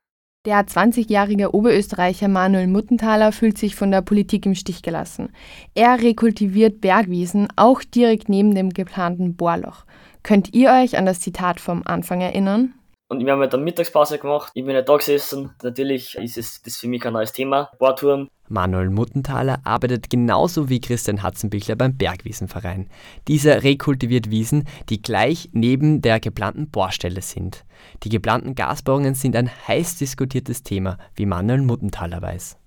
Der 0.45 0.65
20-jährige 0.65 1.53
Oberösterreicher 1.53 2.29
Manuel 2.29 2.67
Muttenthaler 2.67 3.33
fühlt 3.33 3.57
sich 3.57 3.75
von 3.75 3.91
der 3.91 4.01
Politik 4.01 4.45
im 4.45 4.55
Stich 4.55 4.81
gelassen. 4.81 5.33
Er 5.75 6.01
rekultiviert 6.01 6.79
Bergwiesen 6.79 7.49
auch 7.57 7.83
direkt 7.83 8.29
neben 8.29 8.55
dem 8.55 8.69
geplanten 8.69 9.35
Bohrloch. 9.35 9.83
Könnt 10.23 10.53
ihr 10.53 10.71
euch 10.71 10.97
an 10.97 11.05
das 11.05 11.19
Zitat 11.19 11.59
vom 11.59 11.83
Anfang 11.83 12.21
erinnern? 12.21 12.73
Und 13.09 13.25
wir 13.25 13.31
haben 13.33 13.39
halt 13.39 13.53
dann 13.53 13.63
Mittagspause 13.63 14.19
gemacht. 14.19 14.51
Ich 14.53 14.63
bin 14.63 14.75
ja 14.75 14.83
da 14.83 14.95
gesessen. 14.95 15.49
Natürlich 15.63 16.15
ist 16.15 16.37
es 16.37 16.61
das 16.61 16.77
für 16.77 16.87
mich 16.87 17.01
kein 17.01 17.13
neues 17.13 17.33
Thema. 17.33 17.71
Bohrturm. 17.79 18.29
Manuel 18.47 18.91
Muttenthaler 18.91 19.61
arbeitet 19.63 20.11
genauso 20.11 20.69
wie 20.69 20.79
Christian 20.79 21.23
Hatzenbichler 21.23 21.75
beim 21.75 21.97
Bergwiesenverein. 21.97 22.87
Dieser 23.27 23.63
rekultiviert 23.63 24.29
Wiesen, 24.29 24.67
die 24.89 25.01
gleich 25.01 25.49
neben 25.53 26.01
der 26.01 26.19
geplanten 26.19 26.69
Bohrstelle 26.69 27.21
sind. 27.23 27.65
Die 28.03 28.09
geplanten 28.09 28.53
Gasbohrungen 28.53 29.15
sind 29.15 29.35
ein 29.35 29.49
heiß 29.67 29.97
diskutiertes 29.97 30.61
Thema, 30.61 30.99
wie 31.15 31.25
Manuel 31.25 31.61
Muttenthaler 31.61 32.21
weiß. 32.21 32.57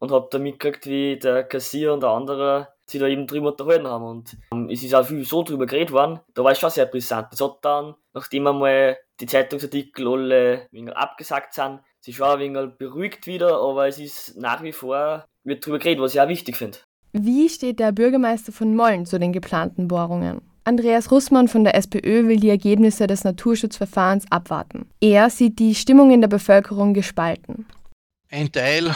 Und 0.00 0.12
hab 0.12 0.30
da 0.30 0.38
mitgekriegt, 0.38 0.86
wie 0.86 1.18
der 1.18 1.44
Kassier 1.44 1.92
und 1.92 2.02
der 2.02 2.10
andere 2.10 2.68
sich 2.90 3.00
da 3.00 3.06
eben 3.06 3.26
drüber 3.26 3.50
unterhalten 3.50 3.86
haben. 3.86 4.04
Und 4.04 4.36
ähm, 4.52 4.68
es 4.70 4.82
ist 4.82 4.94
auch 4.94 5.04
viel 5.04 5.24
so 5.24 5.42
drüber 5.42 5.66
geredet 5.66 5.92
worden, 5.92 6.20
da 6.34 6.44
war 6.44 6.52
es 6.52 6.58
schon 6.58 6.70
sehr 6.70 6.86
brisant. 6.86 7.28
Das 7.32 7.40
hat 7.40 7.58
dann, 7.62 7.94
nachdem 8.14 8.46
einmal 8.46 8.96
die 9.20 9.26
Zeitungsartikel 9.26 10.06
alle 10.06 10.66
ein 10.72 10.88
abgesagt 10.90 11.54
sind, 11.54 11.80
sich 12.00 12.16
schon 12.16 12.28
ein 12.28 12.38
wenig 12.38 12.78
beruhigt 12.78 13.26
wieder, 13.26 13.60
aber 13.60 13.88
es 13.88 13.98
ist 13.98 14.36
nach 14.38 14.62
wie 14.62 14.72
vor, 14.72 15.24
wird 15.44 15.66
drüber 15.66 15.78
geredet, 15.78 16.02
was 16.02 16.14
ich 16.14 16.20
auch 16.20 16.28
wichtig 16.28 16.56
finde. 16.56 16.78
Wie 17.12 17.48
steht 17.48 17.80
der 17.80 17.92
Bürgermeister 17.92 18.52
von 18.52 18.76
Molln 18.76 19.06
zu 19.06 19.18
den 19.18 19.32
geplanten 19.32 19.88
Bohrungen? 19.88 20.42
Andreas 20.64 21.10
Russmann 21.10 21.48
von 21.48 21.64
der 21.64 21.74
SPÖ 21.74 22.28
will 22.28 22.38
die 22.38 22.50
Ergebnisse 22.50 23.06
des 23.06 23.24
Naturschutzverfahrens 23.24 24.26
abwarten. 24.30 24.86
Er 25.00 25.30
sieht 25.30 25.58
die 25.58 25.74
Stimmung 25.74 26.10
in 26.10 26.20
der 26.20 26.28
Bevölkerung 26.28 26.92
gespalten. 26.92 27.66
Ein 28.30 28.52
Teil 28.52 28.94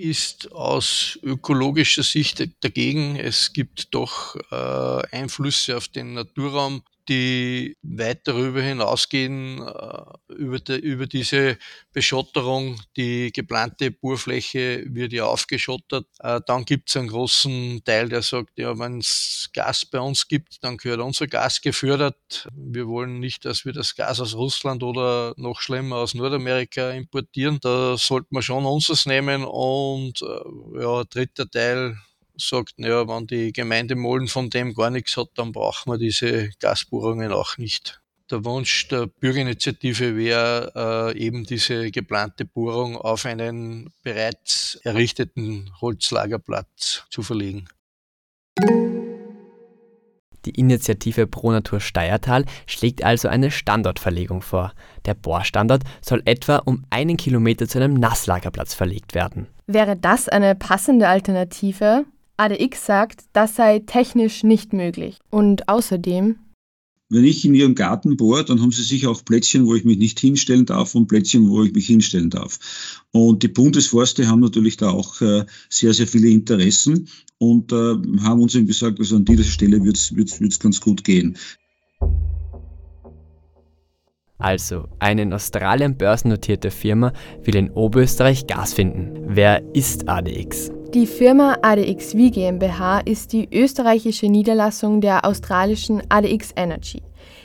ist 0.00 0.52
aus 0.52 1.18
ökologischer 1.22 2.02
Sicht 2.02 2.42
dagegen. 2.64 3.16
Es 3.16 3.52
gibt 3.52 3.94
doch 3.94 4.36
äh, 4.50 5.16
Einflüsse 5.16 5.76
auf 5.76 5.88
den 5.88 6.14
Naturraum, 6.14 6.82
die 7.08 7.76
weit 7.82 8.26
darüber 8.26 8.60
hinausgehen, 8.62 9.60
äh, 9.66 10.34
über, 10.34 10.58
die, 10.58 10.76
über 10.76 11.06
diese 11.06 11.58
Beschotterung. 11.92 12.80
Die 12.96 13.32
geplante 13.32 13.90
Bohrfläche 13.90 14.84
wird 14.88 15.12
ja 15.12 15.24
aufgeschottert. 15.24 16.06
Äh, 16.20 16.40
dann 16.46 16.64
gibt 16.64 16.90
es 16.90 16.96
einen 16.96 17.08
großen 17.08 17.82
Teil, 17.84 18.08
der 18.08 18.22
sagt, 18.22 18.58
ja, 18.58 18.78
wenn 18.78 18.98
es 18.98 19.50
Gas 19.52 19.86
bei 19.86 20.00
uns 20.00 20.28
gibt, 20.28 20.62
dann 20.62 20.76
gehört 20.76 21.00
unser 21.00 21.26
Gas 21.26 21.60
gefördert. 21.60 22.48
Wir 22.54 22.86
wollen 22.86 23.20
nicht, 23.20 23.44
dass 23.44 23.64
wir 23.64 23.72
das 23.72 23.94
Gas 23.94 24.20
aus 24.20 24.34
Russland 24.34 24.82
oder 24.82 25.34
noch 25.36 25.60
schlimmer 25.60 25.96
aus 25.96 26.14
Nordamerika 26.14 26.90
importieren. 26.90 27.58
Da 27.60 27.96
sollte 27.96 28.28
man 28.30 28.42
schon 28.42 28.64
unseres 28.64 29.06
nehmen. 29.06 29.44
Und 29.44 30.22
äh, 30.22 30.80
ja, 30.82 31.04
dritter 31.04 31.50
Teil 31.50 31.96
sagt, 32.40 32.74
ja, 32.78 33.06
wenn 33.06 33.26
die 33.26 33.52
Gemeinde 33.52 33.96
Mollen 33.96 34.28
von 34.28 34.50
dem 34.50 34.74
gar 34.74 34.90
nichts 34.90 35.16
hat, 35.16 35.28
dann 35.36 35.52
brauchen 35.52 35.92
wir 35.92 35.98
diese 35.98 36.50
Gasbohrungen 36.60 37.32
auch 37.32 37.58
nicht. 37.58 38.00
Der 38.30 38.44
Wunsch 38.44 38.86
der 38.88 39.06
Bürgerinitiative 39.06 40.16
wäre 40.16 41.12
äh, 41.14 41.18
eben 41.18 41.44
diese 41.44 41.90
geplante 41.90 42.44
Bohrung 42.44 42.96
auf 42.96 43.26
einen 43.26 43.92
bereits 44.04 44.78
errichteten 44.84 45.72
Holzlagerplatz 45.80 47.06
zu 47.10 47.22
verlegen. 47.22 47.68
Die 50.44 50.52
Initiative 50.58 51.26
Pro 51.26 51.50
Natur 51.50 51.80
Steiertal 51.80 52.44
schlägt 52.66 53.04
also 53.04 53.28
eine 53.28 53.50
Standortverlegung 53.50 54.42
vor. 54.42 54.72
Der 55.04 55.14
Bohrstandort 55.14 55.82
soll 56.00 56.22
etwa 56.24 56.56
um 56.56 56.84
einen 56.88 57.16
Kilometer 57.16 57.68
zu 57.68 57.78
einem 57.78 57.94
Nasslagerplatz 57.94 58.74
verlegt 58.74 59.14
werden. 59.14 59.48
Wäre 59.66 59.96
das 59.96 60.28
eine 60.28 60.54
passende 60.54 61.08
Alternative? 61.08 62.06
ADX 62.40 62.86
sagt, 62.86 63.24
das 63.34 63.54
sei 63.56 63.80
technisch 63.80 64.44
nicht 64.44 64.72
möglich. 64.72 65.18
Und 65.30 65.68
außerdem 65.68 66.36
wenn 67.12 67.24
ich 67.24 67.44
in 67.44 67.54
Ihrem 67.54 67.74
Garten 67.74 68.16
bohre, 68.16 68.44
dann 68.44 68.62
haben 68.62 68.70
Sie 68.70 68.84
sicher 68.84 69.10
auch 69.10 69.24
Plätzchen, 69.24 69.66
wo 69.66 69.74
ich 69.74 69.84
mich 69.84 69.98
nicht 69.98 70.20
hinstellen 70.20 70.64
darf 70.64 70.94
und 70.94 71.08
Plätzchen, 71.08 71.50
wo 71.50 71.64
ich 71.64 71.72
mich 71.72 71.88
hinstellen 71.88 72.30
darf. 72.30 73.02
Und 73.10 73.42
die 73.42 73.48
Bundesforste 73.48 74.28
haben 74.28 74.38
natürlich 74.38 74.76
da 74.76 74.90
auch 74.90 75.20
äh, 75.20 75.44
sehr, 75.68 75.92
sehr 75.92 76.06
viele 76.06 76.28
Interessen 76.28 77.08
und 77.38 77.72
äh, 77.72 77.96
haben 78.20 78.40
uns 78.40 78.54
eben 78.54 78.68
gesagt, 78.68 79.00
also 79.00 79.16
an 79.16 79.24
dieser 79.24 79.42
Stelle 79.42 79.82
wird 79.82 79.96
es 79.96 80.60
ganz 80.60 80.80
gut 80.80 81.02
gehen. 81.02 81.36
Also, 84.38 84.86
eine 85.00 85.22
in 85.22 85.32
Australien 85.32 85.98
börsennotierte 85.98 86.70
Firma 86.70 87.12
will 87.42 87.56
in 87.56 87.70
Oberösterreich 87.70 88.46
Gas 88.46 88.72
finden. 88.72 89.18
Wer 89.26 89.64
ist 89.74 90.08
ADX? 90.08 90.70
Die 90.94 91.06
Firma 91.06 91.56
ADXV 91.62 92.32
GmbH 92.32 92.98
ist 93.04 93.32
die 93.32 93.48
österreichische 93.52 94.26
Niederlassung 94.26 95.00
der 95.00 95.24
australischen 95.24 96.02
ADX 96.08 96.50
Energy. 96.56 97.02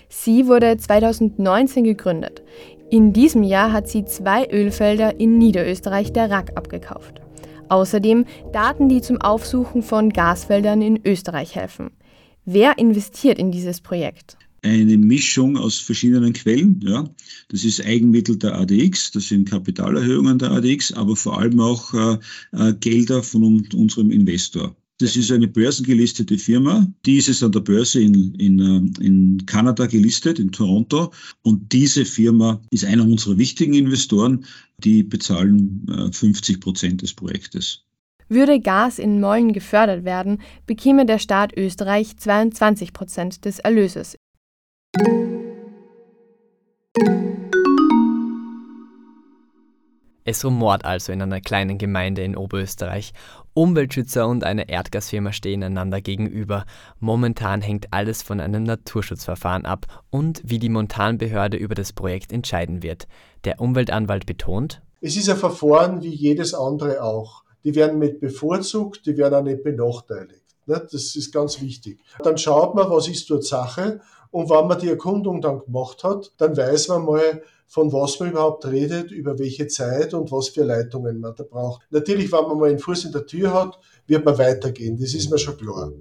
Sie 0.10 0.48
wurde 0.48 0.76
2019 0.78 1.84
gegründet. 1.84 2.42
In 2.90 3.14
diesem 3.14 3.44
Jahr 3.44 3.72
hat 3.72 3.88
sie 3.88 4.04
zwei 4.04 4.50
Ölfelder 4.50 5.20
in 5.20 5.38
Niederösterreich 5.38 6.12
der 6.12 6.32
RAK 6.32 6.58
abgekauft. 6.58 7.22
Außerdem 7.70 8.26
Daten, 8.52 8.90
die 8.90 9.02
zum 9.02 9.22
Aufsuchen 9.22 9.84
von 9.84 10.10
Gasfeldern 10.10 10.82
in 10.82 11.06
Österreich 11.06 11.54
helfen. 11.54 11.92
Wer 12.46 12.80
investiert 12.80 13.38
in 13.38 13.52
dieses 13.52 13.80
Projekt? 13.80 14.38
Eine 14.66 14.98
Mischung 14.98 15.58
aus 15.58 15.78
verschiedenen 15.78 16.34
Quellen. 16.34 16.80
Ja. 16.84 17.08
Das 17.50 17.64
ist 17.64 17.86
Eigenmittel 17.86 18.38
der 18.38 18.56
ADX, 18.56 19.12
das 19.12 19.28
sind 19.28 19.50
Kapitalerhöhungen 19.50 20.40
der 20.40 20.52
ADX, 20.52 20.92
aber 20.94 21.16
vor 21.16 21.40
allem 21.40 21.60
auch 21.60 21.94
äh, 21.94 22.18
äh, 22.54 22.74
Gelder 22.74 23.22
von 23.24 23.66
unserem 23.74 24.12
Investor. 24.12 24.76
Das 24.98 25.18
ist 25.18 25.32
eine 25.32 25.48
börsengelistete 25.48 26.38
Firma. 26.38 26.88
Die 27.06 27.18
ist 27.18 27.28
es 27.28 27.44
an 27.44 27.52
der 27.52 27.60
Börse 27.60 28.02
in, 28.02 28.34
in, 28.36 28.60
äh, 28.60 29.06
in 29.06 29.46
Kanada 29.46 29.86
gelistet, 29.86 30.40
in 30.40 30.52
Toronto. 30.52 31.12
Und 31.44 31.72
diese 31.72 32.06
Firma 32.06 32.62
ist 32.72 32.86
einer 32.86 33.04
unserer 33.04 33.38
wichtigen 33.38 33.74
Investoren. 33.74 34.46
Die 34.80 35.04
bezahlen 35.04 35.86
50 36.12 36.60
Prozent 36.60 37.02
des 37.02 37.14
Projektes. 37.14 37.82
Würde 38.28 38.60
Gas 38.60 38.98
in 38.98 39.22
Mollen 39.22 39.54
gefördert 39.54 40.04
werden, 40.04 40.40
bekäme 40.66 41.06
der 41.06 41.20
Staat 41.20 41.56
Österreich 41.56 42.18
22 42.18 42.92
Prozent 42.92 43.46
des 43.46 43.60
Erlöses 43.60 44.18
Es 50.28 50.44
rumort 50.44 50.86
also 50.86 51.12
in 51.12 51.22
einer 51.22 51.40
kleinen 51.40 51.78
Gemeinde 51.78 52.24
in 52.24 52.36
Oberösterreich. 52.36 53.14
Umweltschützer 53.54 54.28
und 54.28 54.44
eine 54.44 54.70
Erdgasfirma 54.70 55.34
stehen 55.34 55.64
einander 55.64 56.02
gegenüber. 56.02 56.66
Momentan 57.00 57.62
hängt 57.62 57.88
alles 57.92 58.24
von 58.24 58.40
einem 58.40 58.64
Naturschutzverfahren 58.64 59.66
ab 59.66 59.86
und 60.10 60.42
wie 60.44 60.58
die 60.58 60.70
Montanbehörde 60.70 61.58
über 61.58 61.76
das 61.76 61.94
Projekt 61.94 62.32
entscheiden 62.32 62.82
wird. 62.82 63.08
Der 63.44 63.62
Umweltanwalt 63.62 64.26
betont, 64.26 64.82
es 65.02 65.16
ist 65.16 65.30
ein 65.30 65.38
Verfahren 65.38 66.02
wie 66.02 66.10
jedes 66.10 66.54
andere 66.56 67.04
auch. 67.04 67.44
Die 67.64 67.76
werden 67.76 68.00
mit 68.00 68.20
bevorzugt, 68.20 69.06
die 69.06 69.18
werden 69.18 69.36
auch 69.36 69.44
nicht 69.44 69.64
benachteiligt. 69.64 70.42
Das 70.66 70.94
ist 70.94 71.32
ganz 71.32 71.62
wichtig. 71.62 72.00
Dann 72.24 72.38
schaut 72.38 72.74
man, 72.74 72.90
was 72.90 73.08
ist 73.08 73.30
dort 73.30 73.44
Sache 73.44 74.02
und 74.36 74.50
wenn 74.50 74.68
man 74.68 74.78
die 74.78 74.90
Erkundung 74.90 75.40
dann 75.40 75.62
gemacht 75.62 76.04
hat, 76.04 76.34
dann 76.36 76.58
weiß 76.58 76.90
man 76.90 77.06
mal, 77.06 77.42
von 77.68 77.94
was 77.94 78.20
man 78.20 78.32
überhaupt 78.32 78.66
redet, 78.66 79.10
über 79.10 79.40
welche 79.40 79.68
Zeit 79.68 80.14
und 80.14 80.30
was 80.30 80.50
für 80.50 80.66
Leitungen 80.66 81.22
man 81.22 81.34
da 81.38 81.46
braucht. 81.46 81.84
Natürlich, 81.90 82.34
wenn 82.34 82.44
man 82.44 82.58
mal 82.58 82.70
einen 82.70 82.80
Fuß 82.80 83.06
in 83.06 83.14
der 83.14 83.26
Tür 83.26 83.54
hat, 83.54 83.80
wird 84.08 84.26
man 84.26 84.38
weitergehen. 84.38 84.98
Das 85.00 85.14
ist 85.14 85.32
mir 85.32 85.38
schon 85.38 85.56
klar. 85.56 85.94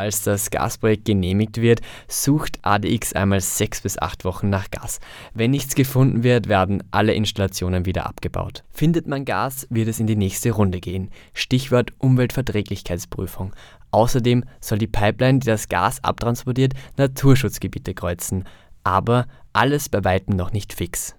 Falls 0.00 0.22
das 0.22 0.48
Gasprojekt 0.48 1.04
genehmigt 1.04 1.60
wird, 1.60 1.82
sucht 2.08 2.58
ADX 2.62 3.12
einmal 3.12 3.42
sechs 3.42 3.82
bis 3.82 3.98
acht 3.98 4.24
Wochen 4.24 4.48
nach 4.48 4.70
Gas. 4.70 4.98
Wenn 5.34 5.50
nichts 5.50 5.74
gefunden 5.74 6.22
wird, 6.22 6.48
werden 6.48 6.82
alle 6.90 7.12
Installationen 7.12 7.84
wieder 7.84 8.06
abgebaut. 8.06 8.64
Findet 8.70 9.06
man 9.06 9.26
Gas, 9.26 9.66
wird 9.68 9.88
es 9.88 10.00
in 10.00 10.06
die 10.06 10.16
nächste 10.16 10.52
Runde 10.52 10.80
gehen. 10.80 11.10
Stichwort 11.34 11.92
Umweltverträglichkeitsprüfung. 11.98 13.52
Außerdem 13.90 14.44
soll 14.58 14.78
die 14.78 14.86
Pipeline, 14.86 15.40
die 15.40 15.46
das 15.46 15.68
Gas 15.68 16.02
abtransportiert, 16.02 16.72
Naturschutzgebiete 16.96 17.92
kreuzen. 17.92 18.44
Aber 18.82 19.26
alles 19.52 19.90
bei 19.90 20.02
weitem 20.02 20.34
noch 20.34 20.54
nicht 20.54 20.72
fix. 20.72 21.14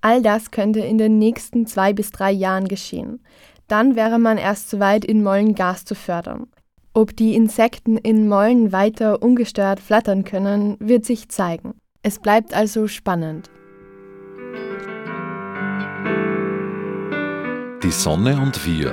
All 0.00 0.22
das 0.22 0.50
könnte 0.50 0.80
in 0.80 0.98
den 0.98 1.20
nächsten 1.20 1.68
zwei 1.68 1.92
bis 1.92 2.10
drei 2.10 2.32
Jahren 2.32 2.66
geschehen. 2.66 3.20
Dann 3.68 3.94
wäre 3.94 4.18
man 4.18 4.38
erst 4.38 4.70
so 4.70 4.80
weit, 4.80 5.04
in 5.04 5.22
Mollen 5.22 5.54
Gas 5.54 5.84
zu 5.84 5.94
fördern. 5.94 6.48
Ob 6.96 7.16
die 7.16 7.34
Insekten 7.34 7.96
in 7.96 8.28
Mollen 8.28 8.70
weiter 8.70 9.20
ungestört 9.20 9.80
flattern 9.80 10.22
können, 10.22 10.76
wird 10.78 11.04
sich 11.04 11.28
zeigen. 11.28 11.74
Es 12.02 12.20
bleibt 12.20 12.54
also 12.54 12.86
spannend. 12.86 13.50
Die 17.82 17.90
Sonne 17.90 18.40
und 18.40 18.64
wir. 18.64 18.92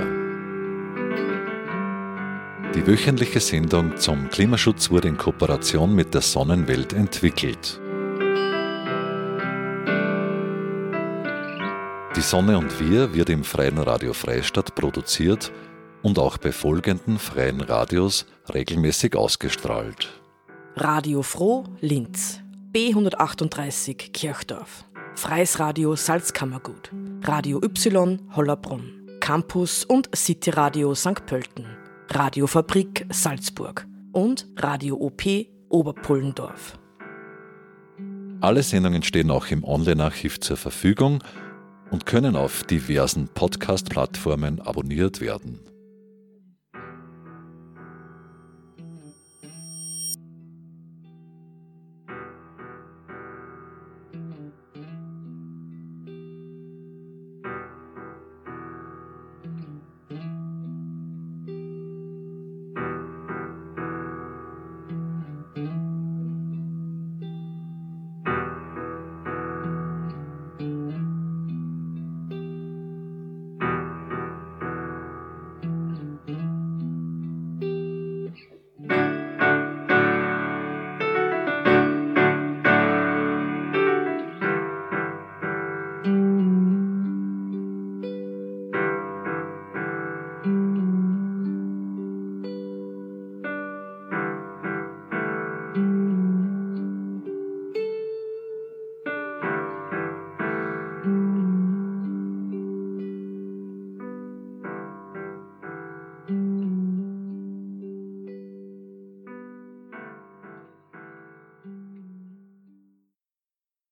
Die 2.74 2.84
wöchentliche 2.84 3.38
Sendung 3.38 3.96
zum 3.96 4.28
Klimaschutz 4.30 4.90
wurde 4.90 5.06
in 5.06 5.16
Kooperation 5.16 5.94
mit 5.94 6.12
der 6.12 6.22
Sonnenwelt 6.22 6.92
entwickelt. 6.94 7.80
Die 12.16 12.20
Sonne 12.20 12.58
und 12.58 12.80
wir 12.80 13.14
wird 13.14 13.30
im 13.30 13.44
Freien 13.44 13.78
Radio 13.78 14.12
Freistadt 14.12 14.74
produziert 14.74 15.52
und 16.02 16.18
auch 16.18 16.38
bei 16.38 16.52
folgenden 16.52 17.18
freien 17.18 17.60
Radios 17.60 18.26
regelmäßig 18.52 19.16
ausgestrahlt. 19.16 20.08
Radio 20.76 21.22
Froh 21.22 21.64
Linz, 21.80 22.40
B138 22.72 24.12
Kirchdorf, 24.12 24.84
Freies 25.14 25.58
Radio 25.58 25.94
Salzkammergut, 25.94 26.90
Radio 27.22 27.60
Y 27.62 28.20
Hollerbrunn, 28.34 29.18
Campus 29.20 29.84
und 29.84 30.08
City 30.16 30.50
Radio 30.50 30.94
St. 30.94 31.26
Pölten, 31.26 31.66
Radiofabrik 32.08 33.06
Salzburg 33.10 33.86
und 34.12 34.46
Radio 34.56 34.96
OP 34.96 35.22
Oberpullendorf. 35.68 36.78
Alle 38.40 38.62
Sendungen 38.62 39.02
stehen 39.02 39.30
auch 39.30 39.46
im 39.46 39.62
Online-Archiv 39.62 40.40
zur 40.40 40.56
Verfügung 40.56 41.22
und 41.90 42.06
können 42.06 42.34
auf 42.34 42.64
diversen 42.64 43.28
Podcast-Plattformen 43.28 44.60
abonniert 44.60 45.20
werden. 45.20 45.60